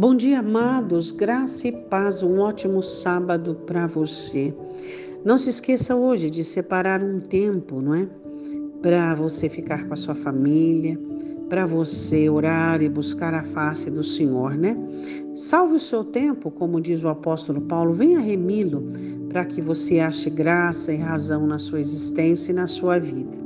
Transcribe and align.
Bom 0.00 0.14
dia, 0.14 0.38
amados, 0.38 1.10
graça 1.10 1.68
e 1.68 1.72
paz, 1.72 2.22
um 2.22 2.38
ótimo 2.38 2.82
sábado 2.82 3.54
para 3.66 3.86
você. 3.86 4.54
Não 5.26 5.36
se 5.36 5.50
esqueça 5.50 5.94
hoje 5.94 6.30
de 6.30 6.42
separar 6.42 7.02
um 7.02 7.20
tempo, 7.20 7.82
não 7.82 7.94
é? 7.94 8.08
Para 8.80 9.14
você 9.14 9.46
ficar 9.50 9.86
com 9.86 9.92
a 9.92 9.96
sua 9.98 10.14
família, 10.14 10.98
para 11.50 11.66
você 11.66 12.30
orar 12.30 12.80
e 12.80 12.88
buscar 12.88 13.34
a 13.34 13.44
face 13.44 13.90
do 13.90 14.02
Senhor, 14.02 14.56
né? 14.56 14.74
Salve 15.34 15.74
o 15.74 15.78
seu 15.80 16.02
tempo, 16.02 16.50
como 16.50 16.80
diz 16.80 17.04
o 17.04 17.08
apóstolo 17.08 17.60
Paulo, 17.60 17.92
venha 17.92 18.20
remi-lo 18.20 18.82
para 19.28 19.44
que 19.44 19.60
você 19.60 20.00
ache 20.00 20.30
graça 20.30 20.94
e 20.94 20.96
razão 20.96 21.46
na 21.46 21.58
sua 21.58 21.78
existência 21.78 22.52
e 22.52 22.54
na 22.54 22.68
sua 22.68 22.98
vida. 22.98 23.36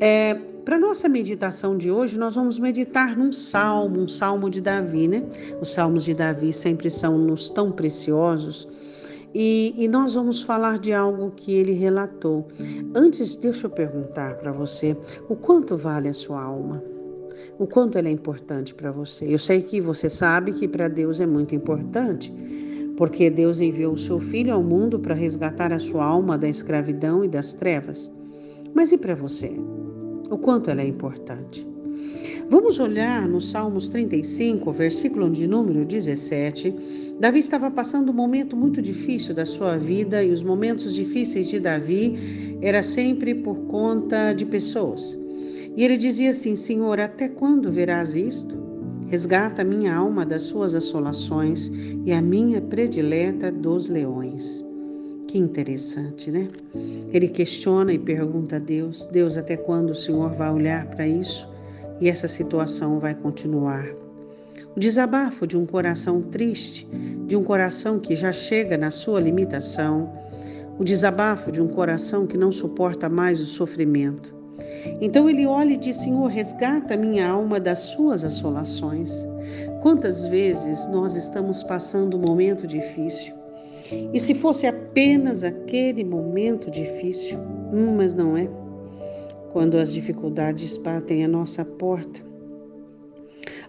É, 0.00 0.40
para 0.66 0.80
nossa 0.80 1.08
meditação 1.08 1.78
de 1.78 1.92
hoje, 1.92 2.18
nós 2.18 2.34
vamos 2.34 2.58
meditar 2.58 3.16
num 3.16 3.30
salmo, 3.30 4.00
um 4.00 4.08
salmo 4.08 4.50
de 4.50 4.60
Davi, 4.60 5.06
né? 5.06 5.22
Os 5.60 5.72
salmos 5.72 6.04
de 6.04 6.12
Davi 6.12 6.52
sempre 6.52 6.90
são 6.90 7.16
nos 7.16 7.48
tão 7.50 7.70
preciosos. 7.70 8.66
E, 9.32 9.72
e, 9.76 9.86
nós 9.86 10.14
vamos 10.14 10.42
falar 10.42 10.80
de 10.80 10.92
algo 10.92 11.30
que 11.30 11.52
ele 11.52 11.70
relatou. 11.70 12.48
Antes, 12.92 13.36
deixa 13.36 13.66
eu 13.68 13.70
perguntar 13.70 14.38
para 14.38 14.50
você: 14.50 14.96
o 15.28 15.36
quanto 15.36 15.76
vale 15.76 16.08
a 16.08 16.14
sua 16.14 16.42
alma? 16.42 16.82
O 17.60 17.66
quanto 17.68 17.96
ela 17.96 18.08
é 18.08 18.10
importante 18.10 18.74
para 18.74 18.90
você? 18.90 19.24
Eu 19.32 19.38
sei 19.38 19.62
que 19.62 19.80
você 19.80 20.10
sabe 20.10 20.52
que 20.52 20.66
para 20.66 20.88
Deus 20.88 21.20
é 21.20 21.26
muito 21.26 21.54
importante, 21.54 22.32
porque 22.96 23.30
Deus 23.30 23.60
enviou 23.60 23.92
o 23.92 23.98
seu 23.98 24.18
filho 24.18 24.52
ao 24.52 24.64
mundo 24.64 24.98
para 24.98 25.14
resgatar 25.14 25.72
a 25.72 25.78
sua 25.78 26.04
alma 26.04 26.36
da 26.36 26.48
escravidão 26.48 27.24
e 27.24 27.28
das 27.28 27.54
trevas. 27.54 28.10
Mas 28.74 28.90
e 28.90 28.98
para 28.98 29.14
você? 29.14 29.56
O 30.30 30.38
quanto 30.38 30.70
ela 30.70 30.82
é 30.82 30.86
importante. 30.86 31.66
Vamos 32.48 32.78
olhar 32.78 33.26
no 33.26 33.40
Salmos 33.40 33.88
35, 33.88 34.70
versículo 34.70 35.28
de 35.28 35.48
número 35.48 35.84
17. 35.84 37.16
Davi 37.18 37.40
estava 37.40 37.70
passando 37.70 38.10
um 38.10 38.14
momento 38.14 38.56
muito 38.56 38.80
difícil 38.80 39.34
da 39.34 39.44
sua 39.44 39.76
vida 39.76 40.22
e 40.22 40.30
os 40.30 40.44
momentos 40.44 40.94
difíceis 40.94 41.48
de 41.48 41.58
Davi 41.58 42.56
era 42.62 42.82
sempre 42.82 43.34
por 43.34 43.56
conta 43.66 44.32
de 44.32 44.46
pessoas. 44.46 45.18
E 45.76 45.82
ele 45.82 45.96
dizia 45.96 46.30
assim: 46.30 46.54
Senhor, 46.54 47.00
até 47.00 47.28
quando 47.28 47.70
verás 47.70 48.14
isto? 48.14 48.56
Resgata 49.08 49.62
a 49.62 49.64
minha 49.64 49.94
alma 49.94 50.24
das 50.24 50.44
suas 50.44 50.74
assolações 50.74 51.70
e 52.04 52.12
a 52.12 52.20
minha 52.20 52.60
predileta 52.60 53.52
dos 53.52 53.88
leões. 53.88 54.65
Que 55.36 55.42
interessante, 55.42 56.30
né? 56.30 56.48
Ele 57.12 57.28
questiona 57.28 57.92
e 57.92 57.98
pergunta 57.98 58.56
a 58.56 58.58
Deus: 58.58 59.04
Deus, 59.04 59.36
até 59.36 59.54
quando 59.54 59.90
o 59.90 59.94
Senhor 59.94 60.34
vai 60.34 60.50
olhar 60.50 60.86
para 60.86 61.06
isso? 61.06 61.46
E 62.00 62.08
essa 62.08 62.26
situação 62.26 62.98
vai 62.98 63.14
continuar. 63.14 63.86
O 64.74 64.80
desabafo 64.80 65.46
de 65.46 65.54
um 65.54 65.66
coração 65.66 66.22
triste, 66.22 66.88
de 67.26 67.36
um 67.36 67.44
coração 67.44 68.00
que 68.00 68.16
já 68.16 68.32
chega 68.32 68.78
na 68.78 68.90
sua 68.90 69.20
limitação, 69.20 70.10
o 70.78 70.82
desabafo 70.82 71.52
de 71.52 71.60
um 71.60 71.68
coração 71.68 72.26
que 72.26 72.38
não 72.38 72.50
suporta 72.50 73.06
mais 73.10 73.38
o 73.38 73.44
sofrimento. 73.44 74.34
Então 75.02 75.28
ele 75.28 75.44
olha 75.44 75.74
e 75.74 75.76
diz: 75.76 75.98
Senhor, 75.98 76.28
resgata 76.28 76.96
minha 76.96 77.28
alma 77.28 77.60
das 77.60 77.80
suas 77.80 78.24
assolações. 78.24 79.26
Quantas 79.82 80.26
vezes 80.28 80.86
nós 80.86 81.14
estamos 81.14 81.62
passando 81.62 82.16
um 82.16 82.20
momento 82.22 82.66
difícil 82.66 83.35
e 84.12 84.18
se 84.18 84.34
fosse 84.34 84.66
apenas 84.66 85.44
aquele 85.44 86.04
momento 86.04 86.70
difícil, 86.70 87.38
hum, 87.72 87.96
mas 87.96 88.14
não 88.14 88.36
é. 88.36 88.48
Quando 89.52 89.78
as 89.78 89.92
dificuldades 89.92 90.76
batem 90.76 91.24
a 91.24 91.28
nossa 91.28 91.64
porta, 91.64 92.20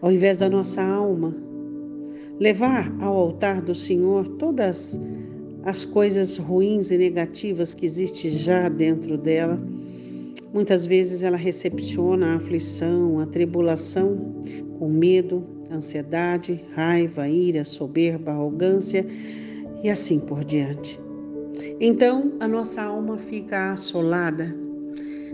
ao 0.00 0.10
invés 0.10 0.40
da 0.40 0.48
nossa 0.48 0.82
alma, 0.82 1.34
levar 2.38 2.92
ao 3.00 3.16
altar 3.16 3.62
do 3.62 3.74
Senhor 3.74 4.26
todas 4.36 5.00
as 5.64 5.84
coisas 5.84 6.36
ruins 6.36 6.90
e 6.90 6.98
negativas 6.98 7.74
que 7.74 7.86
existem 7.86 8.30
já 8.30 8.68
dentro 8.68 9.16
dela, 9.16 9.60
muitas 10.52 10.86
vezes 10.86 11.22
ela 11.22 11.36
recepciona 11.36 12.32
a 12.32 12.36
aflição, 12.36 13.20
a 13.20 13.26
tribulação 13.26 14.36
com 14.78 14.88
medo, 14.88 15.44
ansiedade, 15.70 16.60
raiva, 16.74 17.28
ira, 17.28 17.64
soberba, 17.64 18.32
arrogância 18.32 19.04
e 19.86 19.90
assim 19.90 20.18
por 20.18 20.44
diante. 20.44 21.00
Então 21.80 22.32
a 22.40 22.48
nossa 22.48 22.82
alma 22.82 23.18
fica 23.18 23.72
assolada. 23.72 24.52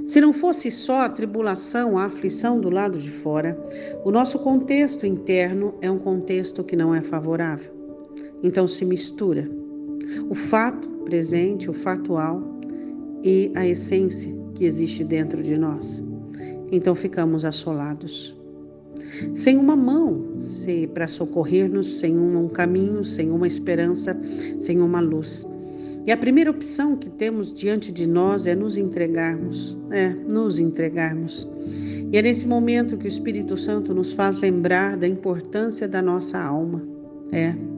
Se 0.07 0.21
não 0.21 0.35
fosse 0.35 0.71
só 0.71 1.01
a 1.01 1.09
tribulação, 1.09 1.97
a 1.97 2.05
aflição 2.05 2.61
do 2.61 2.69
lado 2.69 2.99
de 2.99 3.11
fora, 3.11 3.59
o 4.05 4.11
nosso 4.11 4.39
contexto 4.41 5.07
interno 5.07 5.75
é 5.81 5.91
um 5.91 5.99
contexto 5.99 6.63
que 6.63 6.77
não 6.77 6.95
é 6.95 7.03
favorável. 7.03 7.73
Então 8.43 8.69
se 8.69 8.85
mistura 8.85 9.51
o 10.29 10.35
fato 10.35 10.87
presente, 11.07 11.71
o 11.71 11.73
fatual 11.73 12.43
e 13.25 13.51
a 13.57 13.67
essência 13.67 14.37
que 14.55 14.67
existe 14.67 15.03
dentro 15.03 15.43
de 15.43 15.57
nós. 15.57 16.05
Então 16.71 16.95
ficamos 16.95 17.47
assolados 17.47 18.37
sem 19.35 19.57
uma 19.57 19.77
mão 19.77 20.35
para 20.93 21.09
socorrer-nos, 21.09 21.99
sem 21.99 22.19
um 22.19 22.49
caminho, 22.49 23.05
sem 23.05 23.31
uma 23.31 23.47
esperança, 23.47 24.19
sem 24.59 24.81
uma 24.81 25.01
luz. 25.01 25.47
E 26.05 26.11
a 26.11 26.17
primeira 26.17 26.51
opção 26.51 26.97
que 26.97 27.09
temos 27.09 27.53
diante 27.53 27.93
de 27.93 28.09
nós 28.09 28.47
é 28.47 28.55
nos 28.55 28.77
entregarmos, 28.77 29.79
é 29.91 30.09
nos 30.09 30.59
entregarmos. 30.59 31.49
E 32.13 32.17
é 32.17 32.23
nesse 32.23 32.47
momento 32.47 32.99
que 32.99 33.07
o 33.07 33.09
Espírito 33.09 33.57
Santo 33.57 33.95
nos 33.95 34.13
faz 34.13 34.41
lembrar 34.41 34.97
da 34.97 35.07
importância 35.07 35.87
da 35.87 36.03
nossa 36.03 36.39
alma. 36.41 36.83
É. 37.31 37.72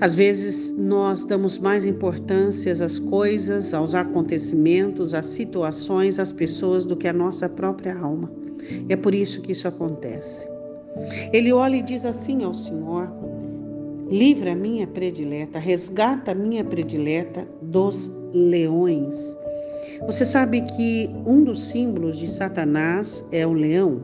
Às 0.00 0.14
vezes 0.14 0.74
nós 0.78 1.26
damos 1.26 1.58
mais 1.58 1.84
importância 1.84 2.72
às 2.72 2.98
coisas, 2.98 3.74
aos 3.74 3.94
acontecimentos, 3.94 5.12
às 5.12 5.26
situações, 5.26 6.18
às 6.18 6.32
pessoas 6.32 6.86
do 6.86 6.96
que 6.96 7.06
a 7.06 7.12
nossa 7.12 7.48
própria 7.48 7.96
alma. 7.98 8.32
É 8.88 8.96
por 8.96 9.14
isso 9.14 9.42
que 9.42 9.52
isso 9.52 9.68
acontece. 9.68 10.48
Ele 11.32 11.52
olha 11.52 11.76
e 11.76 11.82
diz 11.82 12.06
assim 12.06 12.42
ao 12.42 12.54
Senhor: 12.54 13.10
Livra 14.10 14.52
a 14.52 14.56
minha 14.56 14.86
predileta, 14.86 15.58
resgata 15.58 16.32
a 16.32 16.34
minha 16.34 16.64
predileta 16.64 17.46
dos 17.60 18.10
leões. 18.32 19.36
Você 20.06 20.24
sabe 20.24 20.62
que 20.62 21.10
um 21.26 21.44
dos 21.44 21.68
símbolos 21.68 22.18
de 22.18 22.28
Satanás 22.28 23.24
é 23.30 23.46
o 23.46 23.52
leão? 23.52 24.02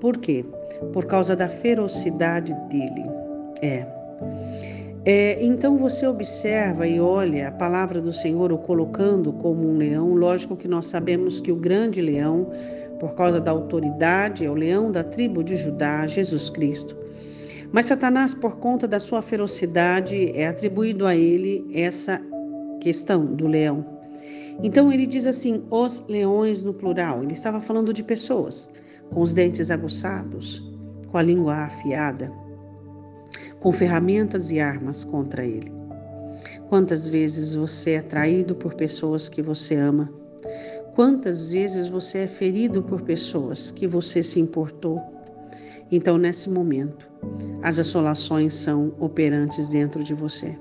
Por 0.00 0.16
quê? 0.18 0.44
Por 0.92 1.06
causa 1.06 1.36
da 1.36 1.48
ferocidade 1.48 2.52
dele. 2.68 3.04
É. 3.62 3.86
É, 5.06 5.44
então 5.44 5.76
você 5.76 6.06
observa 6.06 6.86
e 6.86 6.98
olha 6.98 7.48
a 7.48 7.52
palavra 7.52 8.00
do 8.00 8.12
Senhor 8.12 8.50
o 8.52 8.58
colocando 8.58 9.32
como 9.34 9.68
um 9.68 9.76
leão. 9.76 10.14
Lógico 10.14 10.56
que 10.56 10.66
nós 10.66 10.86
sabemos 10.86 11.40
que 11.40 11.52
o 11.52 11.56
grande 11.56 12.00
leão 12.00 12.50
por 12.98 13.14
causa 13.14 13.40
da 13.40 13.50
autoridade, 13.50 14.44
é 14.44 14.50
o 14.50 14.54
leão 14.54 14.90
da 14.90 15.04
tribo 15.04 15.42
de 15.42 15.56
Judá, 15.56 16.06
Jesus 16.06 16.50
Cristo. 16.50 16.96
Mas 17.72 17.86
Satanás, 17.86 18.34
por 18.34 18.56
conta 18.56 18.86
da 18.86 19.00
sua 19.00 19.20
ferocidade, 19.20 20.30
é 20.34 20.48
atribuído 20.48 21.06
a 21.06 21.14
ele 21.14 21.66
essa 21.74 22.20
questão 22.80 23.26
do 23.26 23.46
leão. 23.46 23.84
Então 24.62 24.92
ele 24.92 25.06
diz 25.06 25.26
assim: 25.26 25.64
os 25.70 26.02
leões 26.08 26.62
no 26.62 26.72
plural. 26.72 27.22
Ele 27.22 27.32
estava 27.32 27.60
falando 27.60 27.92
de 27.92 28.02
pessoas 28.02 28.70
com 29.12 29.20
os 29.20 29.34
dentes 29.34 29.70
aguçados, 29.70 30.62
com 31.10 31.18
a 31.18 31.22
língua 31.22 31.54
afiada, 31.54 32.32
com 33.64 33.72
ferramentas 33.72 34.50
e 34.50 34.60
armas 34.60 35.06
contra 35.06 35.42
ele. 35.42 35.72
Quantas 36.68 37.08
vezes 37.08 37.54
você 37.54 37.92
é 37.92 38.02
traído 38.02 38.54
por 38.54 38.74
pessoas 38.74 39.30
que 39.30 39.40
você 39.40 39.74
ama? 39.74 40.12
Quantas 40.94 41.50
vezes 41.50 41.88
você 41.88 42.18
é 42.18 42.28
ferido 42.28 42.82
por 42.82 43.00
pessoas 43.00 43.70
que 43.70 43.86
você 43.86 44.22
se 44.22 44.38
importou? 44.38 45.00
Então, 45.90 46.18
nesse 46.18 46.50
momento, 46.50 47.10
as 47.62 47.78
assolações 47.78 48.52
são 48.52 48.94
operantes 49.00 49.70
dentro 49.70 50.04
de 50.04 50.12
você. 50.12 50.58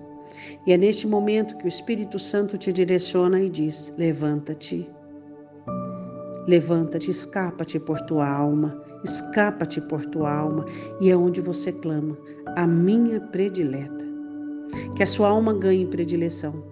E 0.66 0.72
é 0.72 0.78
neste 0.78 1.06
momento 1.06 1.58
que 1.58 1.66
o 1.66 1.68
Espírito 1.68 2.18
Santo 2.18 2.58
te 2.58 2.72
direciona 2.72 3.42
e 3.42 3.50
diz: 3.50 3.92
levanta-te. 3.98 4.90
Levanta-te, 6.48 7.10
escapa-te 7.10 7.80
por 7.80 8.00
tua 8.02 8.28
alma, 8.28 8.82
escapa-te 9.04 9.80
por 9.82 10.06
tua 10.08 10.34
alma, 10.34 10.66
e 11.00 11.10
é 11.10 11.16
onde 11.16 11.42
você 11.42 11.72
clama: 11.72 12.18
a 12.56 12.68
minha 12.68 13.20
predileta. 13.20 14.04
Que 14.96 15.04
a 15.04 15.08
sua 15.08 15.30
alma 15.30 15.54
ganhe 15.54 15.86
predileção 15.86 16.64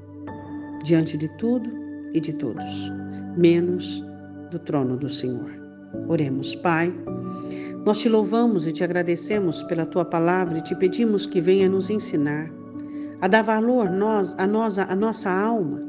diante 0.83 1.15
de 1.17 1.29
tudo 1.37 1.69
e 2.13 2.19
de 2.19 2.33
todos 2.33 2.91
menos 3.37 4.03
do 4.49 4.59
trono 4.59 4.97
do 4.97 5.09
Senhor. 5.09 5.51
Oremos, 6.07 6.55
Pai. 6.55 6.93
Nós 7.85 7.99
te 7.99 8.09
louvamos 8.09 8.67
e 8.67 8.71
te 8.71 8.83
agradecemos 8.83 9.63
pela 9.63 9.85
tua 9.85 10.05
palavra 10.05 10.57
e 10.57 10.61
te 10.61 10.75
pedimos 10.75 11.25
que 11.25 11.41
venha 11.41 11.69
nos 11.69 11.89
ensinar 11.89 12.51
a 13.21 13.27
dar 13.27 13.43
valor 13.43 13.89
nós, 13.89 14.35
a, 14.37 14.47
nós, 14.47 14.77
a 14.77 14.95
nossa 14.95 15.29
alma, 15.29 15.81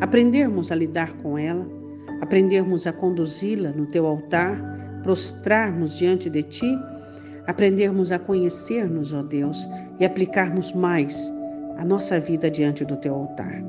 aprendermos 0.00 0.72
a 0.72 0.74
lidar 0.74 1.16
com 1.18 1.38
ela, 1.38 1.66
aprendermos 2.20 2.86
a 2.86 2.92
conduzi-la 2.92 3.70
no 3.70 3.86
teu 3.86 4.06
altar, 4.06 4.60
prostrarmos 5.02 5.98
diante 5.98 6.28
de 6.28 6.42
ti, 6.42 6.78
aprendermos 7.46 8.12
a 8.12 8.18
conhecer-nos, 8.18 9.12
ó 9.12 9.22
Deus, 9.22 9.68
e 9.98 10.04
aplicarmos 10.04 10.72
mais 10.72 11.32
a 11.78 11.84
nossa 11.84 12.20
vida 12.20 12.50
diante 12.50 12.84
do 12.84 12.96
teu 12.96 13.14
altar. 13.14 13.62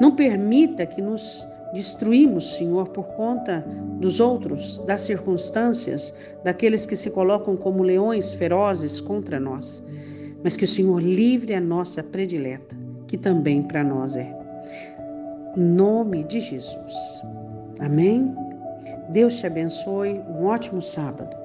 Não 0.00 0.14
permita 0.14 0.86
que 0.86 1.00
nos 1.00 1.46
destruímos, 1.72 2.56
Senhor, 2.56 2.88
por 2.88 3.04
conta 3.08 3.64
dos 3.98 4.20
outros, 4.20 4.78
das 4.80 5.02
circunstâncias, 5.02 6.14
daqueles 6.44 6.86
que 6.86 6.96
se 6.96 7.10
colocam 7.10 7.56
como 7.56 7.82
leões 7.82 8.34
ferozes 8.34 9.00
contra 9.00 9.38
nós, 9.40 9.82
mas 10.42 10.56
que 10.56 10.64
o 10.64 10.68
Senhor 10.68 11.00
livre 11.00 11.54
a 11.54 11.60
nossa 11.60 12.02
predileta, 12.02 12.76
que 13.06 13.16
também 13.16 13.62
para 13.62 13.84
nós 13.84 14.16
é. 14.16 14.34
Em 15.56 15.62
nome 15.62 16.24
de 16.24 16.40
Jesus. 16.40 17.22
Amém? 17.82 18.34
Deus 19.08 19.36
te 19.36 19.46
abençoe. 19.46 20.20
Um 20.28 20.44
ótimo 20.44 20.80
sábado. 20.80 21.41